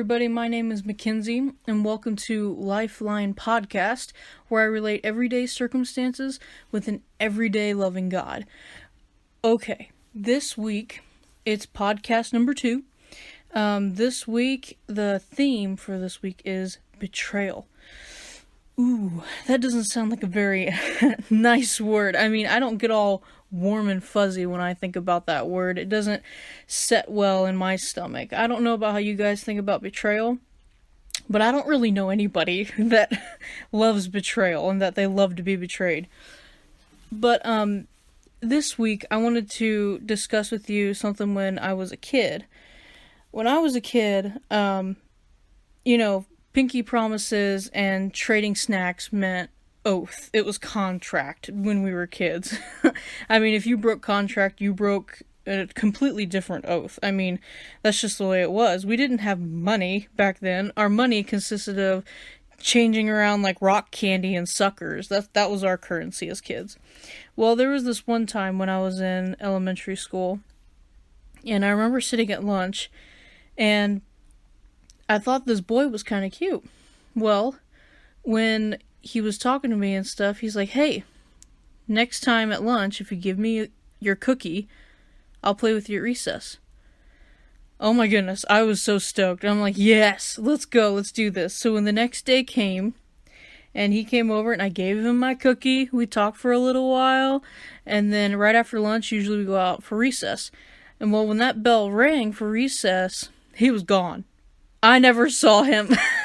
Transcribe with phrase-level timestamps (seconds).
[0.00, 0.28] everybody.
[0.28, 4.12] My name is Mackenzie, and welcome to Lifeline Podcast,
[4.48, 6.40] where I relate everyday circumstances
[6.72, 8.46] with an everyday loving God.
[9.44, 11.02] Okay, this week
[11.44, 12.84] it's podcast number two.
[13.52, 17.66] Um, this week, the theme for this week is betrayal.
[18.80, 20.74] Ooh, that doesn't sound like a very
[21.30, 22.16] nice word.
[22.16, 25.78] I mean, I don't get all warm and fuzzy when I think about that word.
[25.78, 26.22] It doesn't
[26.66, 28.32] set well in my stomach.
[28.32, 30.38] I don't know about how you guys think about betrayal,
[31.28, 33.12] but I don't really know anybody that
[33.72, 36.06] loves betrayal and that they love to be betrayed.
[37.10, 37.86] But um
[38.40, 42.46] this week I wanted to discuss with you something when I was a kid.
[43.32, 44.96] When I was a kid, um
[45.84, 49.50] you know, pinky promises and trading snacks meant
[49.84, 50.30] oath.
[50.32, 52.58] It was contract when we were kids.
[53.28, 56.98] I mean, if you broke contract, you broke a completely different oath.
[57.02, 57.40] I mean,
[57.82, 58.84] that's just the way it was.
[58.84, 60.72] We didn't have money back then.
[60.76, 62.04] Our money consisted of
[62.58, 65.08] changing around like rock candy and suckers.
[65.08, 66.76] That that was our currency as kids.
[67.36, 70.40] Well, there was this one time when I was in elementary school,
[71.46, 72.90] and I remember sitting at lunch,
[73.56, 74.02] and
[75.08, 76.64] I thought this boy was kind of cute.
[77.14, 77.56] Well,
[78.22, 81.04] when he was talking to me and stuff, he's like, "Hey,
[81.88, 84.68] next time at lunch, if you give me your cookie,
[85.42, 86.58] I'll play with you at recess."
[87.78, 89.44] Oh my goodness, I was so stoked.
[89.44, 92.94] I'm like, "Yes, let's go, let's do this." So when the next day came,
[93.74, 95.88] and he came over and I gave him my cookie.
[95.92, 97.42] We talked for a little while,
[97.86, 100.50] and then right after lunch, usually we go out for recess.
[100.98, 104.24] And well, when that bell rang for recess, he was gone.
[104.82, 105.96] I never saw him.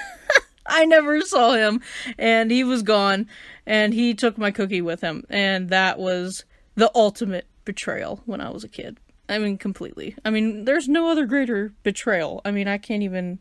[0.65, 1.81] I never saw him,
[2.17, 3.27] and he was gone,
[3.65, 8.49] and he took my cookie with him, and that was the ultimate betrayal when I
[8.49, 8.99] was a kid.
[9.27, 10.15] I mean, completely.
[10.23, 12.41] I mean, there's no other greater betrayal.
[12.45, 13.39] I mean, I can't even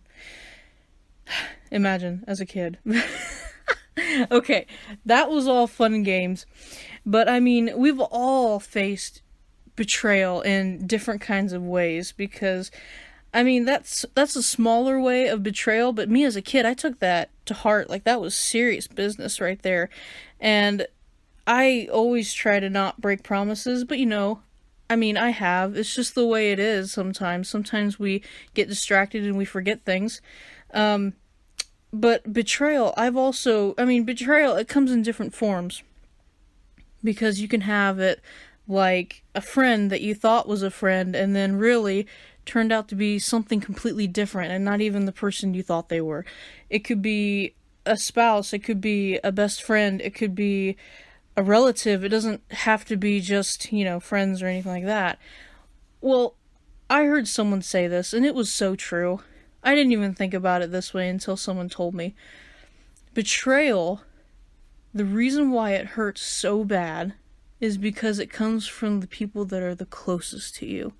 [1.70, 2.78] imagine as a kid.
[4.30, 4.66] okay,
[5.04, 6.46] that was all fun games,
[7.04, 9.22] but I mean, we've all faced
[9.76, 12.70] betrayal in different kinds of ways because
[13.34, 16.72] I mean, that's that's a smaller way of betrayal, but me as a kid, I
[16.72, 17.90] took that to heart.
[17.90, 19.90] Like that was serious business right there.
[20.40, 20.86] And
[21.44, 24.40] I always try to not break promises, but you know,
[24.88, 25.76] I mean, I have.
[25.76, 27.48] It's just the way it is sometimes.
[27.48, 28.22] Sometimes we
[28.54, 30.22] get distracted and we forget things.
[30.72, 31.14] Um
[31.92, 35.82] but betrayal, I've also, I mean, betrayal it comes in different forms.
[37.02, 38.20] Because you can have it
[38.66, 42.06] like a friend that you thought was a friend and then really
[42.46, 46.00] turned out to be something completely different and not even the person you thought they
[46.00, 46.24] were.
[46.70, 47.54] It could be
[47.86, 50.76] a spouse, it could be a best friend, it could be
[51.36, 52.04] a relative.
[52.04, 55.18] It doesn't have to be just, you know, friends or anything like that.
[56.00, 56.36] Well,
[56.88, 59.20] I heard someone say this and it was so true.
[59.62, 62.14] I didn't even think about it this way until someone told me.
[63.14, 64.02] Betrayal,
[64.92, 67.14] the reason why it hurts so bad
[67.60, 70.92] is because it comes from the people that are the closest to you.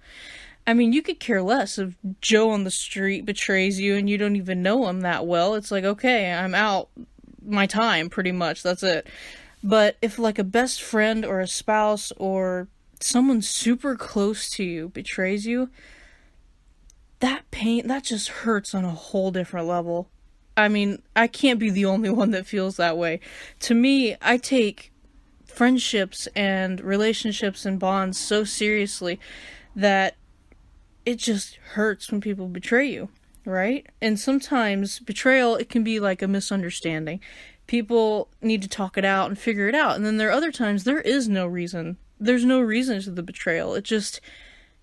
[0.66, 4.16] I mean, you could care less if Joe on the street betrays you and you
[4.16, 5.54] don't even know him that well.
[5.54, 6.88] It's like, okay, I'm out
[7.44, 8.62] my time pretty much.
[8.62, 9.06] That's it.
[9.62, 12.68] But if like a best friend or a spouse or
[13.00, 15.68] someone super close to you betrays you,
[17.20, 20.08] that pain that just hurts on a whole different level.
[20.56, 23.20] I mean, I can't be the only one that feels that way.
[23.60, 24.92] To me, I take
[25.46, 29.20] friendships and relationships and bonds so seriously
[29.76, 30.16] that
[31.04, 33.08] it just hurts when people betray you,
[33.44, 33.86] right?
[34.00, 37.20] And sometimes betrayal it can be like a misunderstanding.
[37.66, 39.96] People need to talk it out and figure it out.
[39.96, 41.96] And then there are other times there is no reason.
[42.18, 43.74] There's no reason to the betrayal.
[43.74, 44.20] It just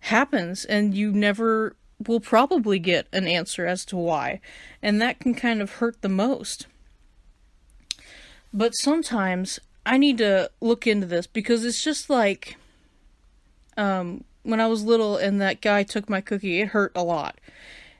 [0.02, 1.76] happens and you never
[2.08, 4.42] will probably get an answer as to why.
[4.82, 6.68] And that can kind of hurt the most.
[8.54, 12.58] But sometimes I need to look into this because it's just like
[13.78, 17.40] um when I was little and that guy took my cookie, it hurt a lot.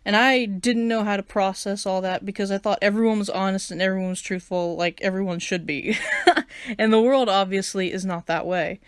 [0.04, 3.70] And I didn't know how to process all that because I thought everyone was honest
[3.70, 5.98] and everyone was truthful, like everyone should be.
[6.80, 8.80] and the world obviously is not that way.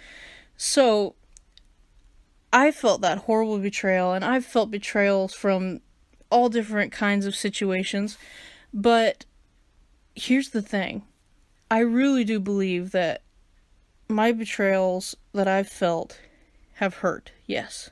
[0.58, 1.14] So
[2.52, 5.82] I felt that horrible betrayal, and I've felt betrayals from
[6.30, 8.18] all different kinds of situations.
[8.74, 9.26] But
[10.16, 11.04] here's the thing
[11.70, 13.22] I really do believe that
[14.08, 16.20] my betrayals that I've felt
[16.76, 17.90] have hurt, yes.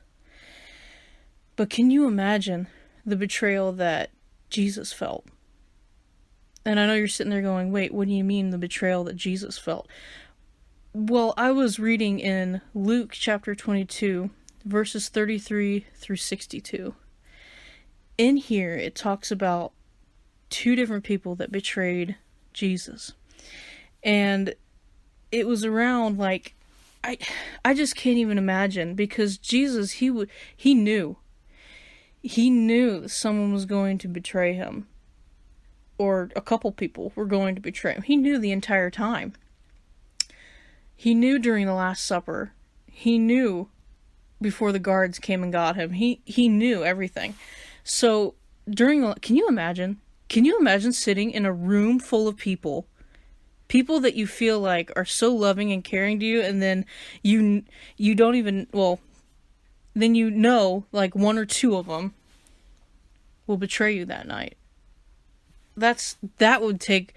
[1.56, 2.68] But can you imagine
[3.06, 4.10] the betrayal that
[4.50, 5.26] Jesus felt?
[6.66, 9.16] And I know you're sitting there going, wait, what do you mean the betrayal that
[9.16, 9.88] Jesus felt?
[10.94, 14.30] Well, I was reading in Luke chapter 22,
[14.66, 16.94] verses 33 through 62.
[18.18, 19.72] in here it talks about
[20.50, 22.16] two different people that betrayed
[22.54, 23.14] Jesus.
[24.04, 24.54] And
[25.32, 26.54] it was around like
[27.04, 27.18] I
[27.66, 31.18] I just can't even imagine because Jesus he would he knew
[32.22, 34.88] he knew that someone was going to betray him
[35.98, 38.02] or a couple people were going to betray him.
[38.02, 39.34] He knew the entire time.
[40.96, 42.54] He knew during the last supper.
[42.88, 43.70] He knew
[44.42, 45.94] before the guards came and got him.
[45.94, 47.36] He he knew everything.
[47.84, 48.36] So
[48.70, 50.00] during can you imagine?
[50.30, 52.88] Can you imagine sitting in a room full of people
[53.72, 56.86] people that you feel like are so loving and caring to you and then
[57.24, 57.64] you
[57.96, 59.00] you don't even well
[59.94, 62.14] then you know like one or two of them
[63.48, 64.58] will betray you that night.
[65.78, 67.14] That's that would take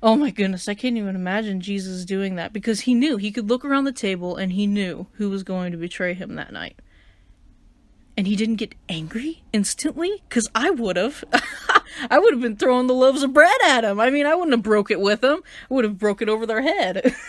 [0.00, 3.16] oh my goodness i can't even imagine jesus doing that because he knew.
[3.16, 6.36] He could look around the table and he knew who was going to betray him
[6.36, 6.78] that night.
[8.16, 10.22] And he didn't get angry instantly?
[10.28, 11.24] Because i would have
[12.10, 14.00] i would have been throwing the loaves of bread at him.
[14.00, 15.40] I mean i wouldn't have broke it with them
[15.70, 17.14] i would have broke it over their head.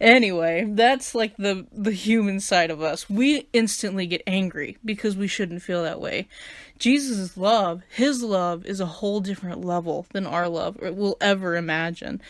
[0.00, 3.08] Anyway that's like the the human side of us.
[3.10, 6.28] We instantly get angry because we shouldn't feel that way.
[6.78, 12.20] Jesus' love his love is a whole different level than our love will ever imagine.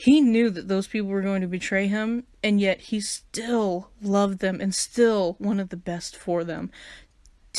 [0.00, 4.38] He knew that those people were going to betray him, and yet he still loved
[4.38, 6.70] them and still wanted the best for them.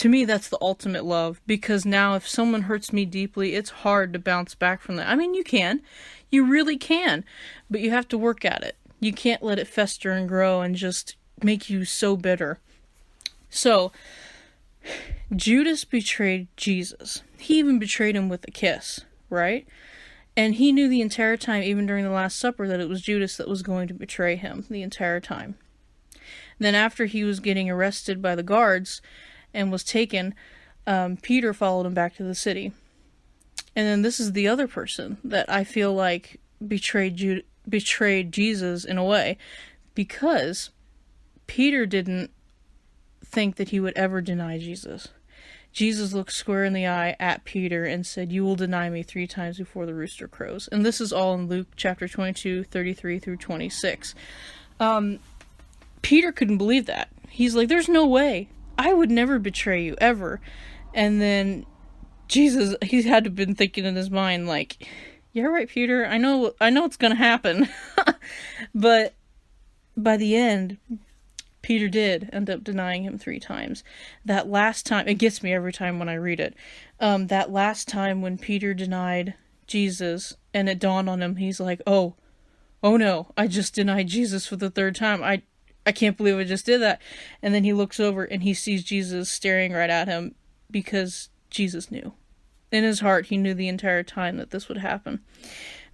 [0.01, 4.13] To me, that's the ultimate love because now if someone hurts me deeply, it's hard
[4.13, 5.07] to bounce back from that.
[5.07, 5.83] I mean, you can.
[6.31, 7.23] You really can.
[7.69, 8.75] But you have to work at it.
[8.99, 12.57] You can't let it fester and grow and just make you so bitter.
[13.51, 13.91] So,
[15.35, 17.21] Judas betrayed Jesus.
[17.37, 19.67] He even betrayed him with a kiss, right?
[20.35, 23.37] And he knew the entire time, even during the Last Supper, that it was Judas
[23.37, 25.59] that was going to betray him the entire time.
[26.57, 28.99] Then, after he was getting arrested by the guards
[29.53, 30.33] and was taken,
[30.87, 32.71] um, Peter followed him back to the city.
[33.75, 38.97] And then this is the other person that I feel like betrayed betrayed Jesus in
[38.97, 39.37] a way,
[39.93, 40.71] because
[41.47, 42.31] Peter didn't
[43.23, 45.09] think that he would ever deny Jesus.
[45.71, 49.27] Jesus looked square in the eye at Peter and said, You will deny me three
[49.27, 50.67] times before the rooster crows.
[50.69, 54.13] And this is all in Luke chapter 22, 33 through 26.
[54.79, 55.19] Um,
[56.01, 57.09] Peter couldn't believe that.
[57.29, 58.49] He's like, There's no way.
[58.81, 60.41] I would never betray you, ever.
[60.91, 61.67] And then
[62.27, 64.87] Jesus, he had to have been thinking in his mind, like,
[65.33, 66.03] You're right, Peter.
[66.05, 67.69] I know, I know it's to happen.
[68.75, 69.13] but
[69.95, 70.77] by the end,
[71.61, 73.83] Peter did end up denying him three times.
[74.25, 76.55] That last time, it gets me every time when I read it.
[76.99, 79.35] Um, that last time when Peter denied
[79.67, 82.15] Jesus and it dawned on him, he's like, oh,
[82.81, 85.23] oh no, I just denied Jesus for the third time.
[85.23, 85.43] I,
[85.85, 87.01] I can't believe I just did that.
[87.41, 90.35] And then he looks over and he sees Jesus staring right at him
[90.69, 92.13] because Jesus knew.
[92.71, 95.21] In his heart, he knew the entire time that this would happen.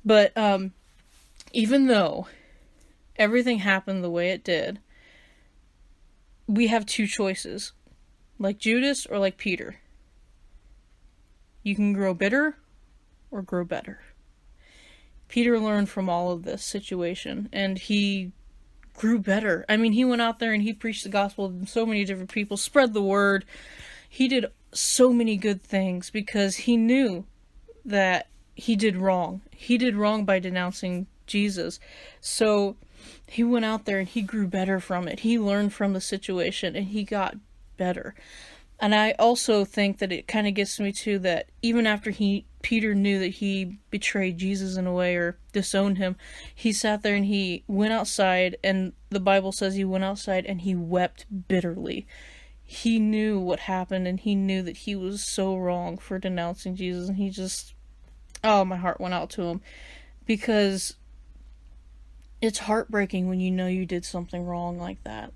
[0.06, 0.74] But um,
[1.54, 2.28] even though
[3.16, 4.80] everything happened the way it did,
[6.48, 7.74] we have two choices
[8.40, 9.78] like Judas or like Peter.
[11.64, 12.58] You can grow bitter
[13.32, 14.02] or grow better.
[15.28, 18.32] Peter learned from all of this situation and he
[18.98, 19.64] grew better.
[19.70, 22.32] I mean, he went out there and he preached the gospel to so many different
[22.32, 23.46] people, spread the word.
[24.10, 27.26] He did so many good things because he knew
[27.86, 29.42] that he did wrong.
[29.52, 31.80] He did wrong by denouncing Jesus.
[32.20, 32.76] So
[33.28, 35.22] he went out there and he grew better from it.
[35.22, 37.38] He learned from the situation and he got
[37.78, 38.16] better.
[38.80, 42.46] And I also think that it kind of gets me to that even after he
[42.62, 46.16] Peter knew that he betrayed Jesus in a way or disowned him,
[46.54, 50.62] he sat there and he went outside and the Bible says he went outside and
[50.62, 52.06] he wept bitterly.
[52.64, 57.08] He knew what happened and he knew that he was so wrong for denouncing Jesus
[57.08, 57.74] and he just
[58.44, 59.62] oh my heart went out to him
[60.26, 60.96] because
[62.42, 65.32] it's heartbreaking when you know you did something wrong like that.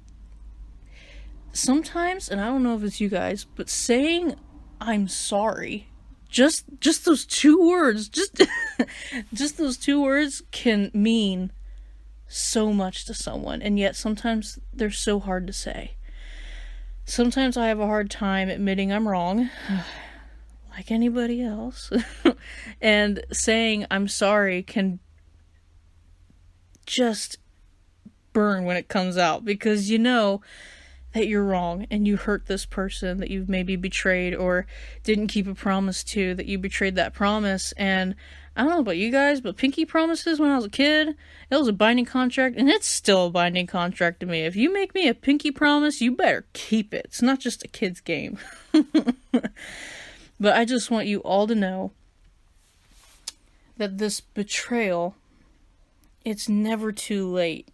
[1.53, 4.35] Sometimes, and I don't know if it's you guys, but saying
[4.79, 5.89] I'm sorry,
[6.29, 8.41] just just those two words, just
[9.33, 11.51] just those two words can mean
[12.27, 15.95] so much to someone, and yet sometimes they're so hard to say.
[17.03, 19.49] Sometimes I have a hard time admitting I'm wrong,
[20.71, 21.91] like anybody else.
[22.81, 24.99] and saying I'm sorry can
[26.85, 27.37] just
[28.33, 30.41] burn when it comes out because you know
[31.13, 34.65] that you're wrong and you hurt this person that you've maybe betrayed or
[35.03, 37.73] didn't keep a promise to, that you betrayed that promise.
[37.73, 38.15] And
[38.55, 41.15] I don't know about you guys, but pinky promises when I was a kid,
[41.49, 44.41] it was a binding contract, and it's still a binding contract to me.
[44.41, 47.05] If you make me a pinky promise, you better keep it.
[47.05, 48.37] It's not just a kid's game.
[50.39, 51.91] but I just want you all to know
[53.77, 55.15] that this betrayal,
[56.23, 57.69] it's never too late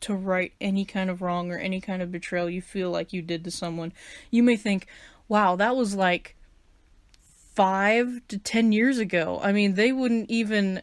[0.00, 3.22] to right any kind of wrong or any kind of betrayal you feel like you
[3.22, 3.92] did to someone.
[4.30, 4.86] You may think,
[5.28, 6.36] wow, that was like
[7.54, 9.40] five to ten years ago.
[9.42, 10.82] I mean, they wouldn't even.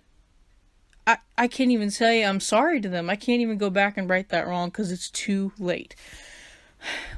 [1.06, 3.10] I, I can't even say I'm sorry to them.
[3.10, 5.96] I can't even go back and right that wrong because it's too late.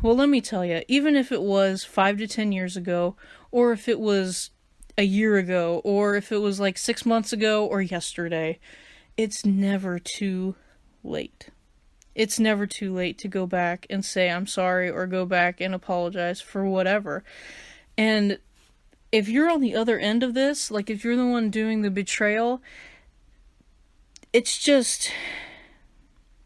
[0.02, 3.18] Well, let me tell you, even if it was five to ten years ago,
[3.52, 4.52] or if it was
[4.98, 8.58] a year ago, or if it was like six months ago or yesterday,
[9.18, 10.56] it's never too
[11.04, 11.50] late.
[12.16, 15.74] It's never too late to go back and say, I'm sorry, or go back and
[15.74, 17.24] apologize for whatever.
[17.98, 18.40] And
[19.12, 21.92] if you're on the other end of this, like if you're the one doing the
[21.92, 22.62] betrayal,
[24.34, 25.12] it's just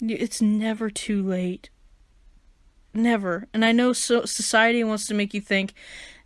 [0.01, 1.69] it's never too late.
[2.93, 3.47] Never.
[3.53, 5.73] And I know so society wants to make you think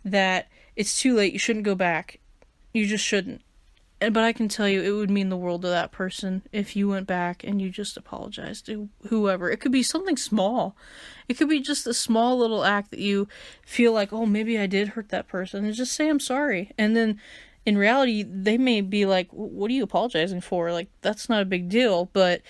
[0.04, 2.20] that it's too late, you shouldn't go back.
[2.72, 3.42] You just shouldn't
[4.00, 6.88] but I can tell you it would mean the world to that person if you
[6.88, 9.50] went back and you just apologized to whoever.
[9.50, 10.76] It could be something small.
[11.28, 13.28] It could be just a small little act that you
[13.66, 16.72] feel like, oh, maybe I did hurt that person, and just say I'm sorry.
[16.78, 17.20] And then
[17.66, 20.72] in reality, they may be like, what are you apologizing for?
[20.72, 22.06] Like, that's not a big deal.
[22.12, 22.42] But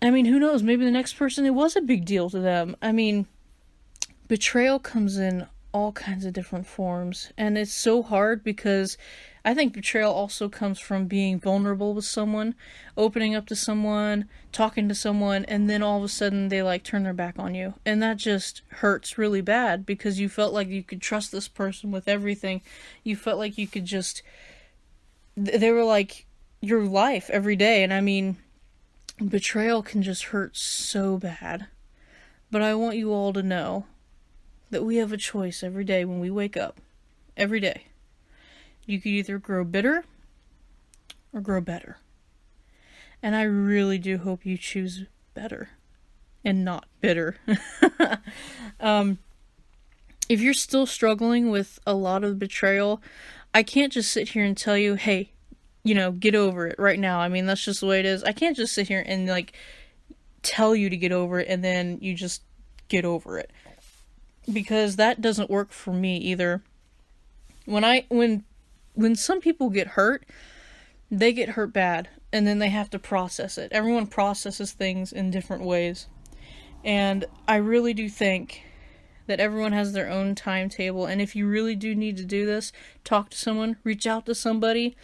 [0.00, 0.62] I mean, who knows?
[0.62, 2.76] Maybe the next person, it was a big deal to them.
[2.80, 3.26] I mean,
[4.28, 8.96] betrayal comes in all kinds of different forms, and it's so hard because
[9.46, 12.56] I think betrayal also comes from being vulnerable with someone,
[12.96, 16.82] opening up to someone, talking to someone, and then all of a sudden they like
[16.82, 17.74] turn their back on you.
[17.86, 21.92] And that just hurts really bad because you felt like you could trust this person
[21.92, 22.60] with everything.
[23.04, 24.20] You felt like you could just.
[25.36, 26.26] They were like
[26.60, 27.84] your life every day.
[27.84, 28.38] And I mean,
[29.24, 31.68] betrayal can just hurt so bad.
[32.50, 33.86] But I want you all to know
[34.70, 36.80] that we have a choice every day when we wake up.
[37.36, 37.84] Every day
[38.86, 40.04] you could either grow bitter
[41.32, 41.98] or grow better.
[43.22, 45.70] And I really do hope you choose better
[46.44, 47.36] and not bitter.
[48.80, 49.18] um,
[50.28, 53.02] if you're still struggling with a lot of betrayal,
[53.52, 55.32] I can't just sit here and tell you, hey,
[55.82, 57.20] you know, get over it right now.
[57.20, 58.24] I mean, that's just the way it is.
[58.24, 59.52] I can't just sit here and like
[60.42, 62.42] tell you to get over it and then you just
[62.88, 63.50] get over it.
[64.52, 66.62] Because that doesn't work for me either.
[67.64, 68.44] When I when
[68.96, 70.26] when some people get hurt,
[71.10, 73.70] they get hurt bad and then they have to process it.
[73.70, 76.08] Everyone processes things in different ways.
[76.84, 78.62] And I really do think
[79.26, 81.06] that everyone has their own timetable.
[81.06, 82.72] And if you really do need to do this,
[83.04, 84.96] talk to someone, reach out to somebody,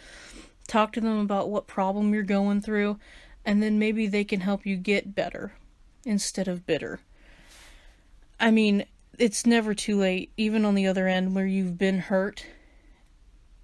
[0.67, 2.99] talk to them about what problem you're going through,
[3.45, 5.53] and then maybe they can help you get better
[6.05, 6.99] instead of bitter.
[8.39, 8.85] I mean,
[9.19, 12.45] it's never too late, even on the other end where you've been hurt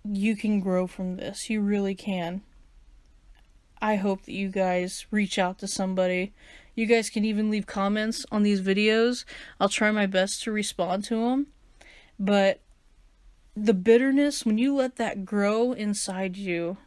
[0.03, 1.49] you can grow from this.
[1.49, 2.41] You really can.
[3.81, 6.33] I hope that you guys reach out to somebody.
[6.75, 9.25] You guys can even leave comments on these videos.
[9.59, 11.47] I'll try my best to respond to them.
[12.19, 12.61] But
[13.55, 16.77] the bitterness, when you let that grow inside you,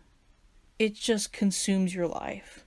[0.79, 2.65] it just consumes your life.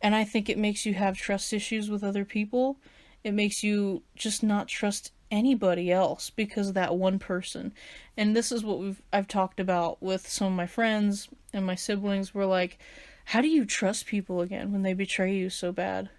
[0.00, 2.76] And I think it makes you have trust issues with other people.
[3.24, 7.72] It makes you just not trust anybody else because of that one person.
[8.16, 11.74] And this is what we've I've talked about with some of my friends and my
[11.74, 12.78] siblings were like
[13.26, 16.10] how do you trust people again when they betray you so bad?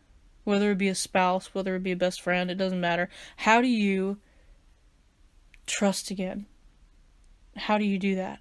[0.44, 3.10] Whether it be a spouse, whether it be a best friend, it doesn't matter.
[3.38, 4.18] How do you
[5.66, 6.48] trust again?
[7.56, 8.40] How do you do that?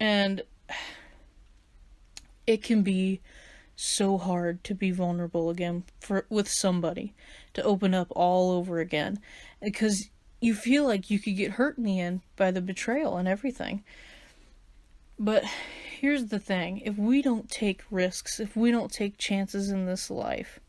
[0.00, 0.42] And
[2.48, 3.20] it can be
[3.76, 7.14] so hard to be vulnerable again for with somebody
[7.54, 9.18] to open up all over again.
[9.62, 10.08] Because
[10.40, 13.84] you feel like you could get hurt in the end by the betrayal and everything.
[15.18, 15.44] But
[15.98, 16.78] here's the thing.
[16.78, 20.60] If we don't take risks if we don't take chances in this life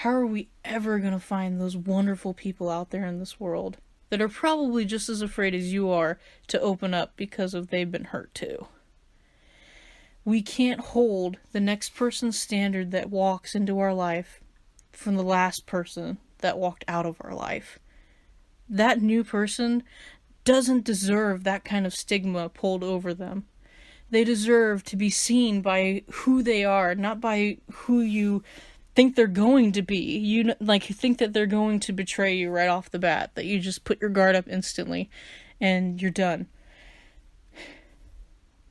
[0.00, 3.78] how are we ever going to find those wonderful people out there in this world
[4.10, 7.90] that are probably just as afraid as you are to open up because of they've
[7.90, 8.66] been hurt too?
[10.22, 14.42] We can't hold the next person's standard that walks into our life
[14.96, 17.78] from the last person that walked out of our life.
[18.68, 19.82] That new person
[20.44, 23.46] doesn't deserve that kind of stigma pulled over them.
[24.10, 28.42] They deserve to be seen by who they are, not by who you
[28.94, 29.98] think they're going to be.
[29.98, 33.58] You like think that they're going to betray you right off the bat, that you
[33.58, 35.10] just put your guard up instantly
[35.60, 36.46] and you're done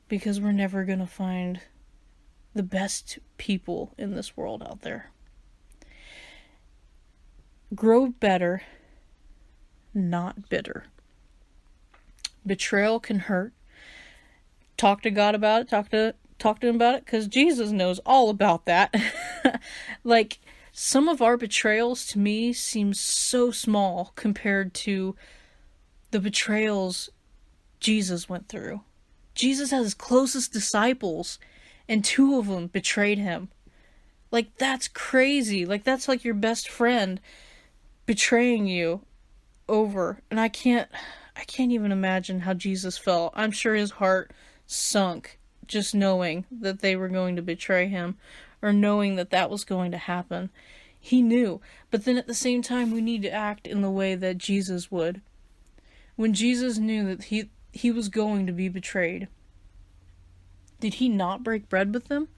[0.08, 1.62] because we're never going to find
[2.54, 5.12] the best people in this world out there.
[7.74, 8.62] Grow better,
[9.94, 10.86] not bitter.
[12.46, 13.54] Betrayal can hurt.
[14.78, 15.70] Talk to God about it.
[15.70, 18.94] Talk to talk to him about it cuz Jesus knows all about that.
[20.04, 20.40] like
[20.72, 25.16] some of our betrayals to me seem so small compared to
[26.12, 27.10] the betrayals
[27.80, 28.82] Jesus went through.
[29.36, 31.40] Jesus had his closest disciples,
[31.88, 33.50] and two of them betrayed him.
[34.32, 35.66] Like, that's crazy.
[35.66, 37.22] Like, that's like your best friend
[38.06, 39.02] betraying you
[39.68, 40.22] over.
[40.30, 40.90] And I can't.
[41.38, 43.34] I can't even imagine how Jesus felt.
[43.36, 44.32] I'm sure his heart
[44.66, 48.18] sunk just knowing that they were going to betray him
[48.62, 50.50] or knowing that that was going to happen.
[50.98, 51.60] He knew.
[51.92, 54.90] But then at the same time, we need to act in the way that Jesus
[54.90, 55.22] would.
[56.16, 59.28] When Jesus knew that he he was going to be betrayed.
[60.80, 62.30] Did he not break bread with them?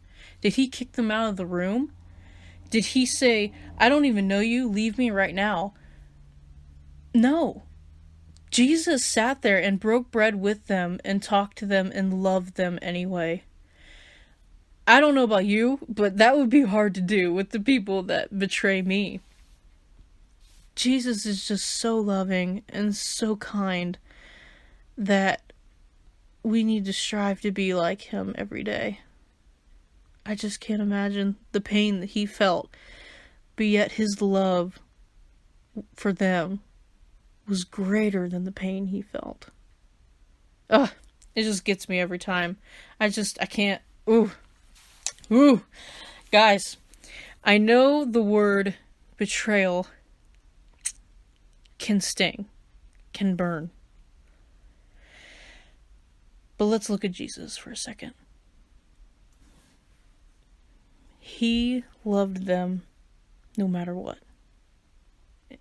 [0.41, 1.93] Did he kick them out of the room?
[2.69, 5.73] Did he say, I don't even know you, leave me right now?
[7.13, 7.63] No.
[8.51, 12.79] Jesus sat there and broke bread with them and talked to them and loved them
[12.81, 13.43] anyway.
[14.85, 18.03] I don't know about you, but that would be hard to do with the people
[18.03, 19.19] that betray me.
[20.75, 23.97] Jesus is just so loving and so kind
[24.97, 25.51] that
[26.43, 29.01] we need to strive to be like him every day.
[30.27, 32.69] I just can't imagine the pain that he felt,
[33.55, 34.77] but yet his love
[35.95, 36.59] for them
[37.47, 39.47] was greater than the pain he felt.
[40.69, 40.91] Ugh,
[41.33, 42.57] it just gets me every time.
[42.99, 43.81] I just, I can't.
[44.09, 44.31] Ooh.
[45.31, 45.63] Ooh.
[46.29, 46.75] Guys,
[47.45, 48.75] I know the word
[49.15, 49.87] betrayal
[51.77, 52.47] can sting,
[53.13, 53.69] can burn.
[56.57, 58.13] But let's look at Jesus for a second.
[61.27, 62.83] He loved them
[63.57, 64.19] no matter what.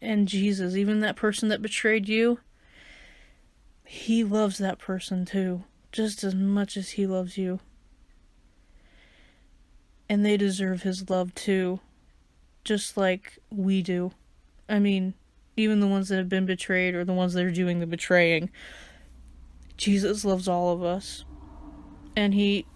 [0.01, 2.39] And Jesus, even that person that betrayed you,
[3.85, 7.59] he loves that person too, just as much as he loves you.
[10.09, 11.81] And they deserve his love too,
[12.63, 14.13] just like we do.
[14.69, 15.15] I mean,
[15.57, 18.51] even the ones that have been betrayed or the ones that are doing the betraying
[19.77, 21.25] Jesus loves all of us.
[22.15, 22.67] And he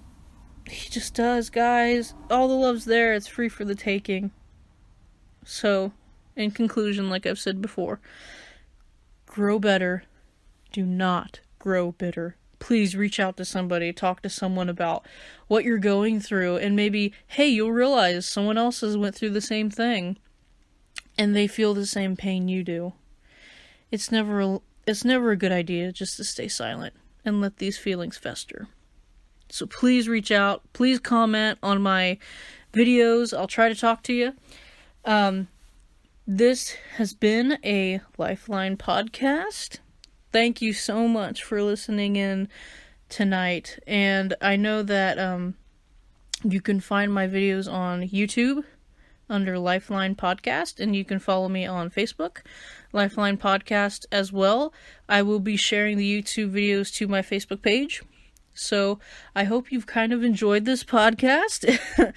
[0.71, 2.15] he just does, guys.
[2.31, 3.15] All the love's there.
[3.15, 4.31] It's free for the taking.
[5.45, 5.93] So,
[6.37, 8.01] in conclusion, like I've said before,
[9.27, 10.05] grow better.
[10.73, 12.37] Do not grow bitter.
[12.59, 15.07] Please reach out to somebody, talk to someone about
[15.49, 19.41] what you're going through, and maybe, hey, you'll realize someone else has went through the
[19.41, 20.19] same thing,
[21.17, 22.93] and they feel the same pain you do.
[23.91, 27.79] It's never a, it's never a good idea just to stay silent and let these
[27.79, 28.69] feelings fester.
[29.53, 30.63] So please reach out.
[30.73, 32.19] Please comment on my
[32.73, 33.37] videos.
[33.37, 34.33] I'll try to talk to you.
[35.05, 35.49] Um,
[36.27, 39.79] this has been a Lifeline podcast.
[40.33, 42.49] Thank you so much for listening in
[43.09, 43.79] tonight.
[43.87, 45.55] And I know that um,
[46.45, 48.65] you can find my videos on YouTube
[49.29, 52.39] under Lifeline Podcast, and you can follow me on Facebook,
[52.93, 54.73] Lifeline Podcast as well.
[55.09, 58.03] I will be sharing the YouTube videos to my Facebook page.
[58.55, 58.99] So
[59.35, 61.79] I hope you've kind of enjoyed this podcast.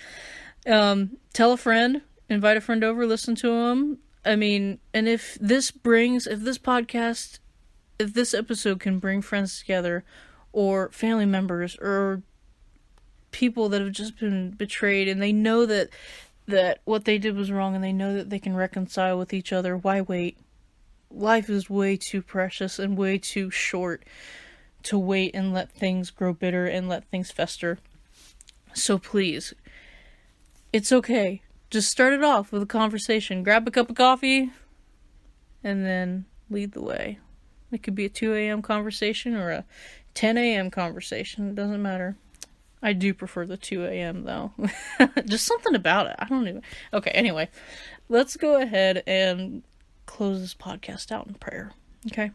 [0.67, 3.99] um, tell a friend, invite a friend over, listen to them.
[4.25, 7.39] I mean, and if this brings, if this podcast,
[7.99, 10.03] if this episode can bring friends together,
[10.51, 12.21] or family members, or
[13.31, 15.89] people that have just been betrayed and they know that
[16.45, 19.53] that what they did was wrong and they know that they can reconcile with each
[19.53, 20.37] other, why wait?
[21.09, 24.03] Life is way too precious and way too short
[24.83, 27.79] to wait and let things grow bitter and let things fester.
[28.73, 29.53] So please,
[30.71, 31.41] it's okay.
[31.69, 33.43] Just start it off with a conversation.
[33.43, 34.51] Grab a cup of coffee
[35.63, 37.19] and then lead the way.
[37.71, 38.61] It could be a 2 a.m.
[38.61, 39.65] conversation or a
[40.13, 40.69] 10 a.m.
[40.69, 41.49] conversation.
[41.49, 42.15] It doesn't matter.
[42.81, 44.23] I do prefer the 2 a.m.
[44.25, 44.51] though.
[45.25, 46.15] Just something about it.
[46.19, 46.61] I don't even.
[46.93, 47.49] Okay, anyway,
[48.09, 49.63] let's go ahead and
[50.05, 51.71] close this podcast out in prayer.
[52.07, 52.31] Okay?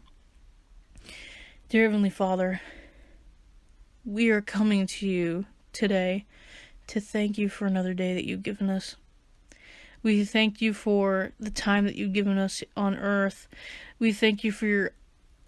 [1.69, 2.61] Dear Heavenly Father,
[4.03, 6.25] we are coming to you today
[6.87, 8.95] to thank you for another day that you've given us.
[10.01, 13.47] We thank you for the time that you've given us on earth.
[13.99, 14.91] We thank you for your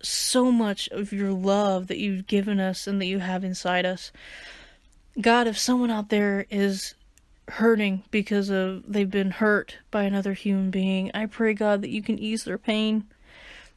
[0.03, 4.11] so much of your love that you've given us and that you have inside us.
[5.19, 6.93] God, if someone out there is
[7.47, 12.03] hurting because of they've been hurt by another human being, I pray God that you
[12.03, 13.05] can ease their pain,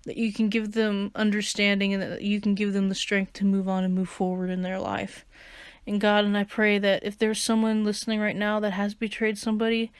[0.07, 3.45] that you can give them understanding and that you can give them the strength to
[3.45, 5.25] move on and move forward in their life.
[5.87, 9.39] And God, and I pray that if there's someone listening right now that has betrayed
[9.39, 9.93] somebody,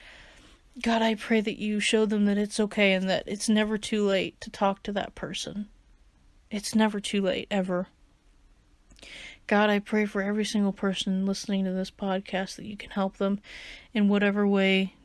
[0.81, 4.05] God, I pray that you show them that it's okay and that it's never too
[4.05, 5.67] late to talk to that person.
[6.51, 7.87] It's never too late, ever.
[9.47, 13.17] God, I pray for every single person listening to this podcast that you can help
[13.17, 13.39] them
[13.93, 14.95] in whatever way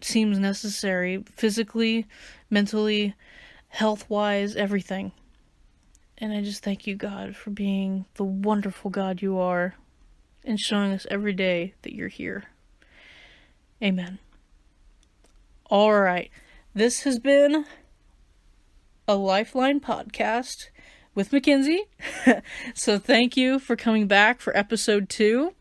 [0.00, 2.06] seems necessary physically,
[2.50, 3.14] mentally,
[3.68, 5.12] health wise, everything.
[6.18, 9.76] And I just thank you, God, for being the wonderful God you are
[10.44, 12.44] and showing us every day that you're here.
[13.82, 14.18] Amen.
[15.70, 16.30] All right.
[16.74, 17.66] This has been
[19.06, 20.68] a Lifeline podcast
[21.14, 21.84] with Mackenzie.
[22.74, 25.54] so thank you for coming back for episode two.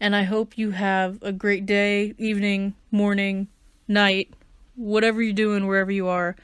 [0.00, 3.48] And I hope you have a great day, evening, morning,
[3.86, 4.32] night,
[4.74, 6.36] whatever you're doing, wherever you are.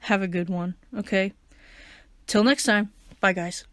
[0.00, 1.32] Have a good one, okay?
[2.26, 2.92] Till next time.
[3.20, 3.64] Bye, guys.